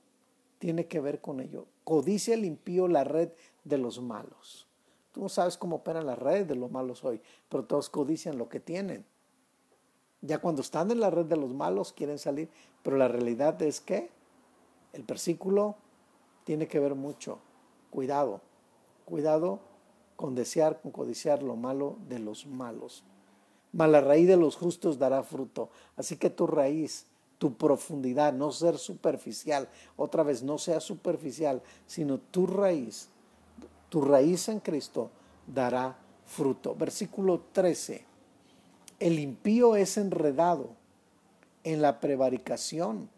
[0.58, 1.68] tiene que ver con ello.
[1.84, 3.30] Codicia el impío la red
[3.64, 4.66] de los malos.
[5.12, 8.50] Tú no sabes cómo operan las redes de los malos hoy, pero todos codician lo
[8.50, 9.06] que tienen.
[10.22, 12.50] Ya cuando están en la red de los malos quieren salir,
[12.84, 14.10] pero la realidad es que
[14.94, 15.76] el versículo
[16.44, 17.40] tiene que ver mucho.
[17.90, 18.42] Cuidado,
[19.06, 19.60] cuidado
[20.16, 23.04] con desear, con codiciar lo malo de los malos.
[23.74, 25.70] Mas la raíz de los justos dará fruto.
[25.96, 27.08] Así que tu raíz,
[27.38, 33.10] tu profundidad, no ser superficial, otra vez no sea superficial, sino tu raíz,
[33.90, 35.10] tu raíz en Cristo
[35.48, 36.76] dará fruto.
[36.76, 38.11] Versículo 13.
[39.02, 40.76] El impío es enredado
[41.64, 43.10] en la prevaricación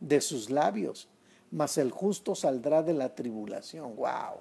[0.00, 1.06] de sus labios,
[1.52, 3.94] mas el justo saldrá de la tribulación.
[3.94, 4.40] ¡Wow!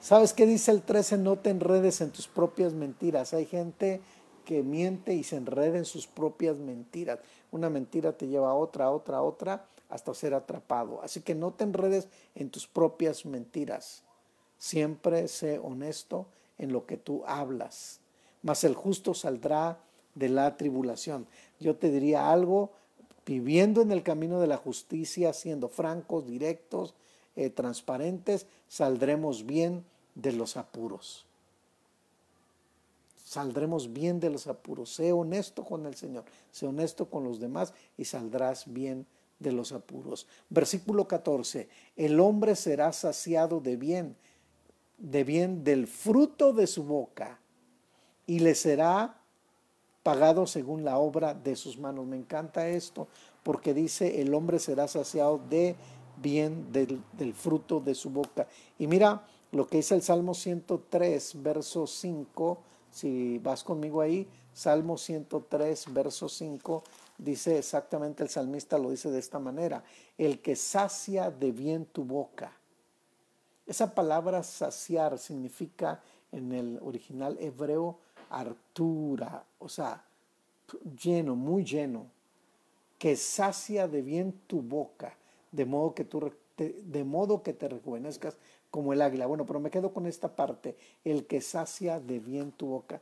[0.00, 1.18] ¿Sabes qué dice el 13?
[1.18, 3.34] No te enredes en tus propias mentiras.
[3.34, 4.00] Hay gente
[4.44, 7.18] que miente y se enreda en sus propias mentiras.
[7.50, 11.02] Una mentira te lleva a otra, a otra, a otra, hasta ser atrapado.
[11.02, 14.04] Así que no te enredes en tus propias mentiras.
[14.56, 17.98] Siempre sé honesto en lo que tú hablas
[18.42, 19.78] mas el justo saldrá
[20.14, 21.26] de la tribulación.
[21.60, 22.72] Yo te diría algo,
[23.26, 26.94] viviendo en el camino de la justicia, siendo francos, directos,
[27.36, 31.24] eh, transparentes, saldremos bien de los apuros.
[33.24, 34.94] Saldremos bien de los apuros.
[34.94, 39.06] Sé honesto con el Señor, sé honesto con los demás y saldrás bien
[39.38, 40.26] de los apuros.
[40.48, 41.68] Versículo 14.
[41.96, 44.16] El hombre será saciado de bien,
[44.96, 47.38] de bien del fruto de su boca
[48.28, 49.16] y le será
[50.04, 52.06] pagado según la obra de sus manos.
[52.06, 53.08] Me encanta esto
[53.42, 55.74] porque dice, el hombre será saciado de
[56.20, 58.46] bien del, fruto de su boca.
[58.78, 62.58] Y mira lo que dice el Salmo 103, verso 5,
[62.90, 66.84] si vas conmigo ahí, Salmo 103, verso 5,
[67.16, 69.82] dice exactamente el salmista, lo dice de esta manera,
[70.18, 72.52] el que sacia de bien tu boca.
[73.66, 77.98] Esa palabra saciar significa en el original hebreo
[78.30, 80.04] hartura, o sea,
[81.02, 82.06] lleno, muy lleno,
[82.98, 85.16] que sacia de bien tu boca,
[85.52, 88.36] de modo que tú de modo que te rejuvenezcas
[88.70, 89.26] como el águila.
[89.26, 93.00] Bueno, pero me quedo con esta parte, el que sacia de bien tu boca.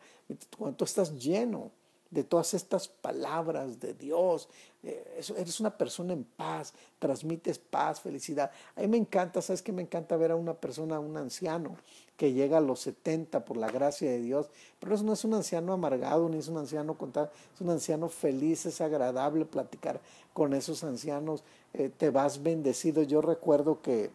[0.59, 1.71] Cuando tú estás lleno,
[2.17, 4.49] de todas estas palabras de Dios.
[4.83, 8.51] Eh, eres una persona en paz, transmites paz, felicidad.
[8.75, 9.71] A mí me encanta, ¿sabes qué?
[9.71, 11.77] Me encanta ver a una persona, un anciano,
[12.17, 14.49] que llega a los 70 por la gracia de Dios,
[14.81, 18.09] pero eso no es un anciano amargado, ni es un anciano contado, es un anciano
[18.09, 20.01] feliz, es agradable platicar
[20.33, 23.03] con esos ancianos, eh, te vas bendecido.
[23.03, 24.11] Yo recuerdo que,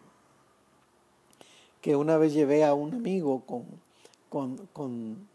[1.80, 5.31] que una vez llevé a un amigo con, con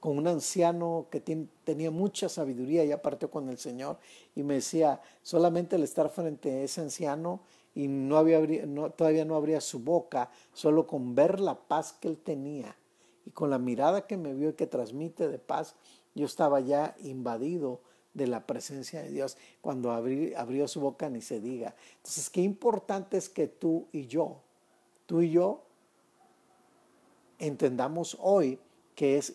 [0.00, 3.98] con un anciano que tenía mucha sabiduría, ya partió con el Señor,
[4.34, 7.40] y me decía, solamente el estar frente a ese anciano
[7.74, 12.74] y todavía no abría su boca, solo con ver la paz que él tenía
[13.26, 15.76] y con la mirada que me vio y que transmite de paz,
[16.14, 17.80] yo estaba ya invadido
[18.14, 19.36] de la presencia de Dios.
[19.60, 21.76] Cuando abrió su boca ni se diga.
[21.98, 24.40] Entonces, qué importante es que tú y yo,
[25.06, 25.62] tú y yo,
[27.38, 28.58] entendamos hoy
[28.96, 29.34] que es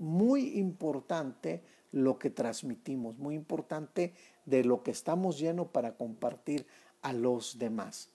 [0.00, 4.14] muy importante lo que transmitimos, muy importante
[4.46, 6.66] de lo que estamos llenos para compartir
[7.02, 8.08] a los demás.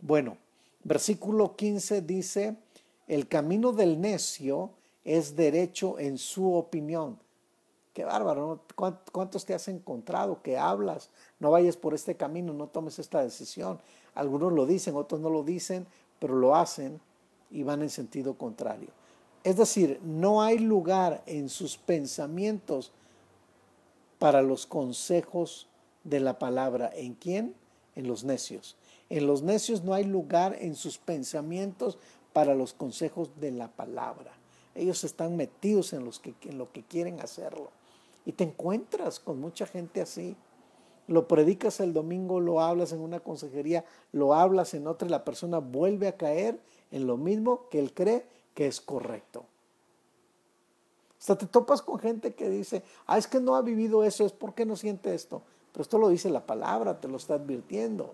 [0.00, 0.38] Bueno,
[0.84, 2.56] versículo 15 dice,
[3.08, 4.70] el camino del necio
[5.04, 7.18] es derecho en su opinión.
[7.92, 8.62] Qué bárbaro,
[9.12, 11.10] ¿cuántos te has encontrado que hablas?
[11.40, 13.80] No vayas por este camino, no tomes esta decisión.
[14.14, 15.86] Algunos lo dicen, otros no lo dicen,
[16.18, 17.00] pero lo hacen
[17.50, 18.88] y van en sentido contrario.
[19.44, 22.92] Es decir, no hay lugar en sus pensamientos
[24.18, 25.68] para los consejos
[26.04, 26.90] de la palabra.
[26.94, 27.54] ¿En quién?
[27.96, 28.76] En los necios.
[29.10, 31.98] En los necios no hay lugar en sus pensamientos
[32.32, 34.32] para los consejos de la palabra.
[34.74, 37.70] Ellos están metidos en, los que, en lo que quieren hacerlo.
[38.24, 40.36] Y te encuentras con mucha gente así.
[41.08, 45.24] Lo predicas el domingo, lo hablas en una consejería, lo hablas en otra y la
[45.24, 46.60] persona vuelve a caer
[46.92, 49.44] en lo mismo que él cree que es correcto.
[51.18, 54.32] Hasta te topas con gente que dice, ah, es que no ha vivido eso, es
[54.32, 55.42] porque no siente esto.
[55.72, 58.12] Pero esto lo dice la palabra, te lo está advirtiendo.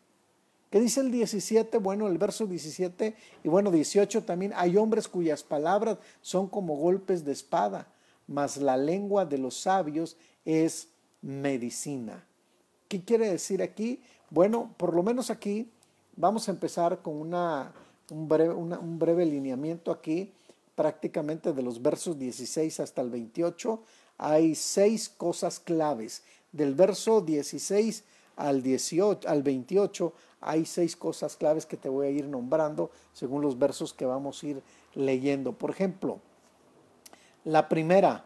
[0.74, 1.78] ¿Qué dice el 17?
[1.78, 4.54] Bueno, el verso 17 y bueno, 18 también.
[4.56, 7.94] Hay hombres cuyas palabras son como golpes de espada,
[8.26, 10.88] mas la lengua de los sabios es
[11.22, 12.26] medicina.
[12.88, 14.02] ¿Qué quiere decir aquí?
[14.32, 15.70] Bueno, por lo menos aquí
[16.16, 17.72] vamos a empezar con una,
[18.10, 20.34] un, breve, un breve lineamiento aquí,
[20.74, 23.80] prácticamente de los versos 16 hasta el 28.
[24.18, 26.24] Hay seis cosas claves.
[26.52, 28.04] Del verso 16
[28.36, 33.42] al, 18, al 28 hay seis cosas claves que te voy a ir nombrando según
[33.42, 35.54] los versos que vamos a ir leyendo.
[35.54, 36.20] Por ejemplo,
[37.44, 38.26] la primera,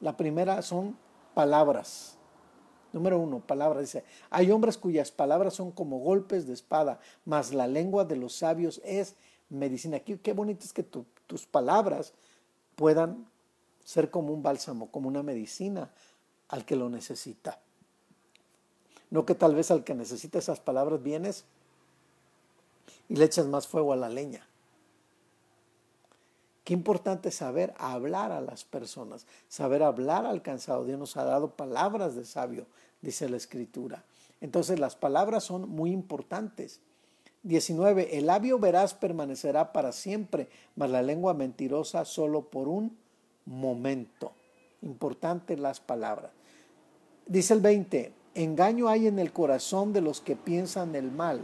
[0.00, 0.96] la primera son
[1.34, 2.16] palabras.
[2.92, 3.82] Número uno, palabras.
[3.82, 8.34] Dice, hay hombres cuyas palabras son como golpes de espada, mas la lengua de los
[8.34, 9.16] sabios es
[9.48, 10.00] medicina.
[10.00, 12.14] Qué, qué bonito es que tus palabras
[12.76, 13.26] puedan
[13.84, 15.90] ser como un bálsamo, como una medicina
[16.48, 17.60] al que lo necesita.
[19.10, 21.44] No que tal vez al que necesita esas palabras vienes
[23.08, 24.46] y le echas más fuego a la leña.
[26.64, 30.84] Qué importante saber hablar a las personas, saber hablar al cansado.
[30.86, 32.66] Dios nos ha dado palabras de sabio,
[33.02, 34.02] dice la escritura.
[34.40, 36.80] Entonces las palabras son muy importantes.
[37.42, 38.16] 19.
[38.16, 42.96] El labio veraz permanecerá para siempre, mas la lengua mentirosa solo por un
[43.44, 44.32] momento.
[44.80, 46.30] Importante las palabras.
[47.26, 48.12] Dice el 20.
[48.34, 51.40] Engaño hay en el corazón de los que piensan el mal,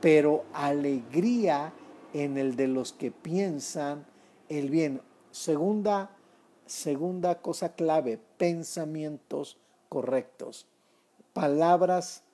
[0.00, 1.72] pero alegría
[2.12, 4.04] en el de los que piensan
[4.48, 5.00] el bien.
[5.30, 6.10] Segunda,
[6.66, 10.66] segunda cosa clave, pensamientos correctos,
[11.32, 12.24] palabras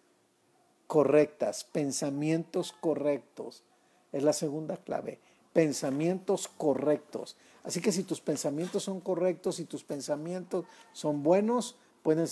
[0.86, 3.64] correctas, pensamientos correctos.
[4.12, 5.20] Es la segunda clave,
[5.52, 7.36] pensamientos correctos.
[7.64, 12.28] Así que si tus pensamientos son correctos, y tus pensamientos son buenos, pueden,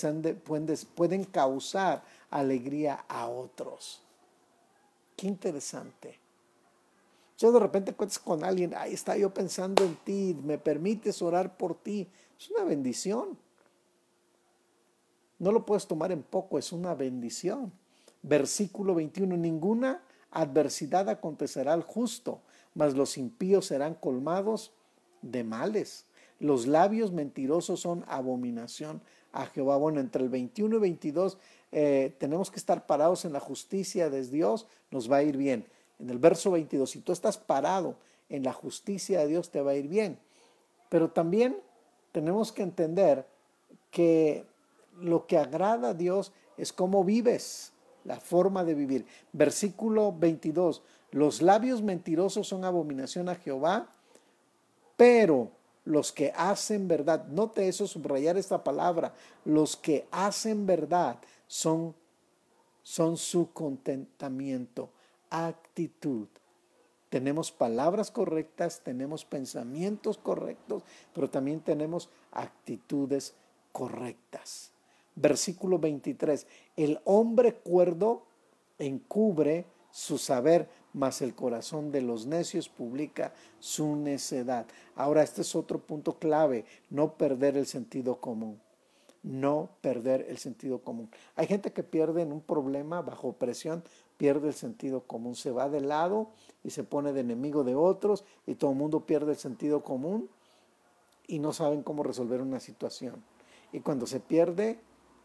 [0.94, 4.02] pueden, causar alegría a otros.
[5.16, 6.18] Qué interesante.
[7.38, 11.56] Yo de repente cuentas con alguien, ahí está yo pensando en ti, me permites orar
[11.56, 12.06] por ti.
[12.38, 13.38] Es una bendición.
[15.38, 17.72] No lo puedes tomar en poco, es una bendición.
[18.22, 22.40] Versículo 21, ninguna adversidad acontecerá al justo,
[22.74, 24.70] mas los impíos serán colmados
[25.22, 26.04] de males.
[26.38, 29.00] Los labios mentirosos son abominación
[29.32, 29.76] a Jehová.
[29.76, 31.38] Bueno, entre el 21 y 22
[31.72, 35.66] eh, tenemos que estar parados en la justicia de Dios, nos va a ir bien.
[35.98, 37.96] En el verso 22, si tú estás parado
[38.28, 40.18] en la justicia de Dios, te va a ir bien.
[40.88, 41.56] Pero también
[42.12, 43.26] tenemos que entender
[43.90, 44.44] que
[45.00, 47.72] lo que agrada a Dios es cómo vives,
[48.04, 49.06] la forma de vivir.
[49.32, 53.88] Versículo 22, los labios mentirosos son abominación a Jehová,
[54.96, 55.50] pero
[55.84, 59.14] los que hacen verdad, note eso, subrayar esta palabra,
[59.44, 61.94] los que hacen verdad son,
[62.82, 64.90] son su contentamiento,
[65.30, 66.28] actitud.
[67.08, 73.34] Tenemos palabras correctas, tenemos pensamientos correctos, pero también tenemos actitudes
[73.72, 74.70] correctas.
[75.14, 78.22] Versículo 23, el hombre cuerdo
[78.78, 84.66] encubre su saber, mas el corazón de los necios publica su necedad.
[84.94, 88.60] Ahora, este es otro punto clave, no perder el sentido común.
[89.22, 91.08] No perder el sentido común.
[91.36, 93.84] Hay gente que pierde en un problema bajo presión,
[94.16, 96.30] pierde el sentido común, se va de lado
[96.64, 100.28] y se pone de enemigo de otros y todo el mundo pierde el sentido común
[101.28, 103.22] y no saben cómo resolver una situación.
[103.72, 104.80] Y cuando se pierde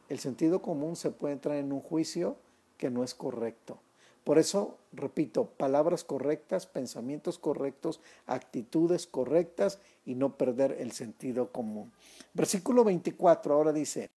[0.09, 2.37] el sentido común se puede entrar en un juicio
[2.77, 3.79] que no es correcto.
[4.27, 11.93] Por eso, repito, palabras correctas, pensamientos correctos, actitudes correctas y no perder el sentido común.
[12.33, 14.09] Versículo 24 ahora dice,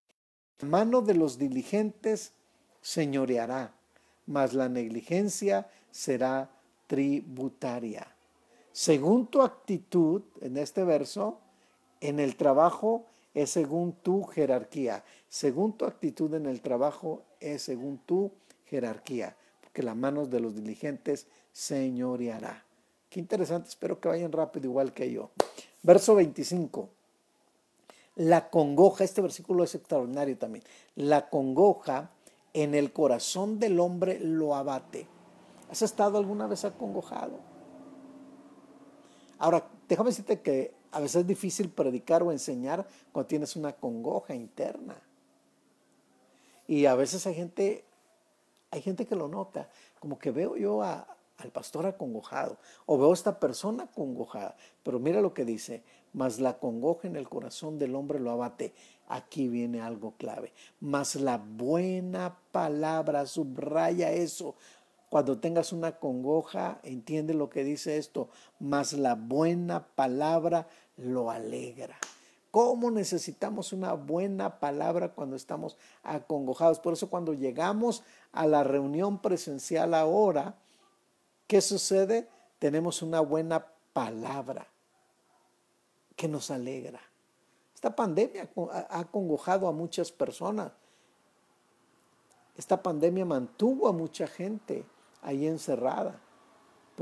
[0.63, 2.33] mano de los diligentes
[2.81, 3.73] señoreará,
[4.25, 6.51] mas la negligencia será
[6.87, 8.05] tributaria.
[8.73, 11.39] Según tu actitud, en este verso,
[12.01, 15.05] en el trabajo es según tu jerarquía.
[15.29, 18.33] Según tu actitud en el trabajo es según tu
[18.65, 19.37] jerarquía
[19.73, 22.63] que las manos de los diligentes señoreará.
[23.09, 25.31] Qué interesante, espero que vayan rápido igual que yo.
[25.83, 26.89] Verso 25.
[28.15, 30.63] La congoja, este versículo es extraordinario también.
[30.95, 32.11] La congoja
[32.53, 35.07] en el corazón del hombre lo abate.
[35.69, 37.39] ¿Has estado alguna vez acongojado?
[39.39, 44.35] Ahora, déjame decirte que a veces es difícil predicar o enseñar cuando tienes una congoja
[44.35, 45.01] interna.
[46.67, 47.85] Y a veces hay gente,
[48.71, 49.69] hay gente que lo nota,
[49.99, 54.55] como que veo yo al pastor acongojado o veo a esta persona acongojada.
[54.83, 58.73] Pero mira lo que dice, mas la congoja en el corazón del hombre lo abate.
[59.07, 60.53] Aquí viene algo clave.
[60.79, 64.55] Mas la buena palabra, subraya eso.
[65.09, 68.29] Cuando tengas una congoja, entiende lo que dice esto.
[68.59, 71.97] Mas la buena palabra lo alegra.
[72.51, 76.79] ¿Cómo necesitamos una buena palabra cuando estamos acongojados?
[76.79, 80.55] Por eso cuando llegamos a la reunión presencial ahora,
[81.47, 82.27] ¿qué sucede?
[82.59, 84.67] Tenemos una buena palabra
[86.17, 86.99] que nos alegra.
[87.73, 90.73] Esta pandemia ha acongojado a muchas personas.
[92.57, 94.85] Esta pandemia mantuvo a mucha gente
[95.21, 96.19] ahí encerrada.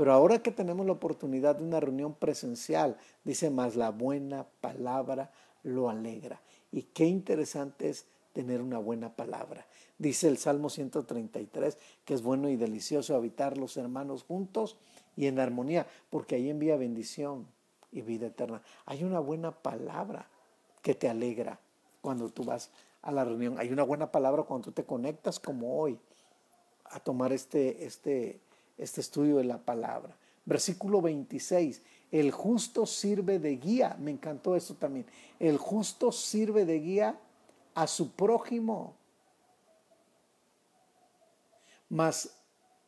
[0.00, 5.30] Pero ahora que tenemos la oportunidad de una reunión presencial, dice más la buena palabra
[5.62, 6.40] lo alegra.
[6.72, 9.66] Y qué interesante es tener una buena palabra.
[9.98, 11.76] Dice el Salmo 133
[12.06, 14.78] que es bueno y delicioso habitar los hermanos juntos
[15.18, 17.46] y en armonía, porque ahí envía bendición
[17.92, 18.62] y vida eterna.
[18.86, 20.30] Hay una buena palabra
[20.80, 21.60] que te alegra
[22.00, 22.70] cuando tú vas
[23.02, 23.58] a la reunión.
[23.58, 26.00] Hay una buena palabra cuando tú te conectas como hoy
[26.86, 28.40] a tomar este, este,
[28.80, 30.16] este estudio de la palabra.
[30.44, 31.82] Versículo 26.
[32.10, 33.96] El justo sirve de guía.
[34.00, 35.06] Me encantó eso también.
[35.38, 37.20] El justo sirve de guía
[37.74, 38.94] a su prójimo.
[41.88, 42.30] Mas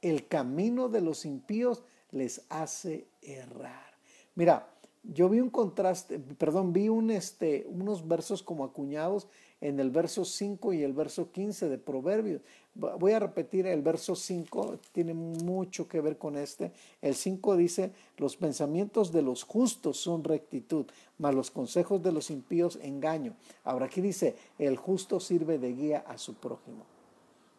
[0.00, 3.94] el camino de los impíos les hace errar.
[4.34, 4.71] Mira,
[5.04, 9.26] yo vi un contraste, perdón, vi un, este, unos versos como acuñados
[9.60, 12.42] en el verso 5 y el verso 15 de Proverbios.
[12.74, 16.72] Voy a repetir el verso 5, tiene mucho que ver con este.
[17.00, 20.86] El 5 dice, los pensamientos de los justos son rectitud,
[21.18, 23.34] mas los consejos de los impíos engaño.
[23.64, 26.86] Ahora aquí dice, el justo sirve de guía a su prójimo.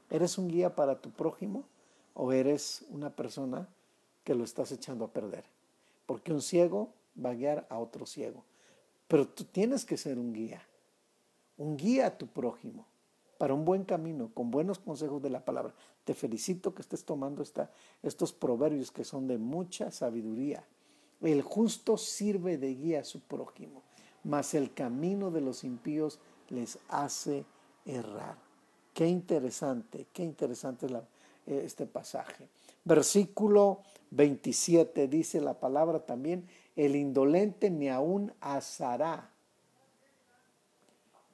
[0.10, 1.64] ¿Eres un guía para tu prójimo
[2.14, 3.68] o eres una persona
[4.24, 5.44] que lo estás echando a perder?
[6.06, 6.90] Porque un ciego
[7.24, 8.44] va a guiar a otro ciego.
[9.08, 10.62] Pero tú tienes que ser un guía,
[11.58, 12.86] un guía a tu prójimo
[13.38, 15.74] para un buen camino, con buenos consejos de la palabra.
[16.06, 20.64] Te felicito que estés tomando esta, estos proverbios que son de mucha sabiduría.
[21.22, 23.82] El justo sirve de guía a su prójimo,
[24.24, 27.46] mas el camino de los impíos les hace
[27.86, 28.38] errar.
[28.94, 30.94] Qué interesante, qué interesante es
[31.46, 32.48] este pasaje.
[32.86, 39.30] Versículo 27 dice la palabra también, el indolente ni aún asará.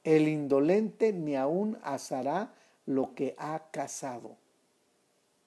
[0.04, 2.54] El indolente ni aún asará
[2.86, 4.36] lo que ha casado.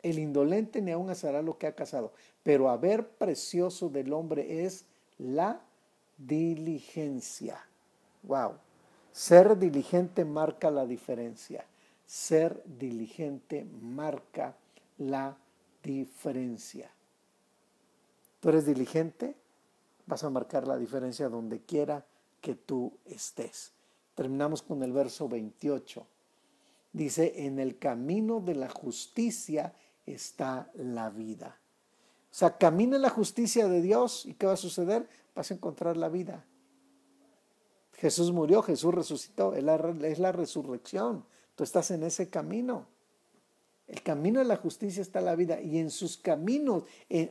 [0.01, 2.11] El indolente ni aún asará lo que ha casado.
[2.43, 4.85] Pero haber precioso del hombre es
[5.17, 5.61] la
[6.17, 7.59] diligencia.
[8.23, 8.53] Wow.
[9.11, 11.65] Ser diligente marca la diferencia.
[12.05, 14.55] Ser diligente marca
[14.97, 15.37] la
[15.83, 16.91] diferencia.
[18.39, 19.35] ¿Tú eres diligente?
[20.05, 22.05] Vas a marcar la diferencia donde quiera
[22.41, 23.73] que tú estés.
[24.15, 26.05] Terminamos con el verso 28.
[26.91, 29.73] Dice, en el camino de la justicia
[30.05, 31.57] está la vida.
[32.31, 35.07] O sea, camina en la justicia de Dios y ¿qué va a suceder?
[35.35, 36.45] Vas a encontrar la vida.
[37.93, 41.25] Jesús murió, Jesús resucitó, es la, resurrección.
[41.55, 42.87] Tú estás en ese camino.
[43.87, 46.83] El camino de la justicia está la vida y en sus caminos,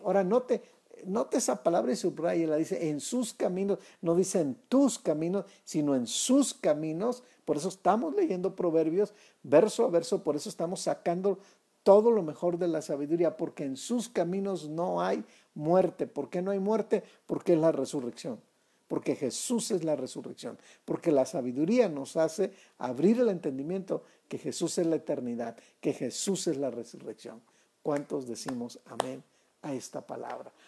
[0.04, 0.62] ahora note,
[1.04, 5.44] note esa palabra y subraya, la dice en sus caminos, no dice en tus caminos,
[5.64, 7.22] sino en sus caminos.
[7.44, 11.38] Por eso estamos leyendo proverbios verso a verso, por eso estamos sacando
[11.82, 15.24] todo lo mejor de la sabiduría, porque en sus caminos no hay
[15.54, 16.06] muerte.
[16.06, 17.02] ¿Por qué no hay muerte?
[17.26, 18.40] Porque es la resurrección.
[18.86, 20.58] Porque Jesús es la resurrección.
[20.84, 26.46] Porque la sabiduría nos hace abrir el entendimiento que Jesús es la eternidad, que Jesús
[26.46, 27.42] es la resurrección.
[27.82, 29.24] ¿Cuántos decimos amén
[29.62, 30.52] a esta palabra?